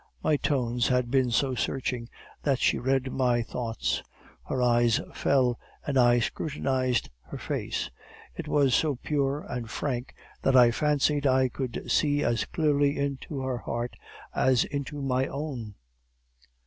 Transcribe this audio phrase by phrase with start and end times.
[0.23, 2.09] My tones had been so searching
[2.41, 4.01] that she read my thought;
[4.49, 7.91] her eyes fell, and I scrutinized her face.
[8.35, 13.41] It was so pure and frank that I fancied I could see as clearly into
[13.41, 13.95] her heart
[14.33, 15.75] as into my own.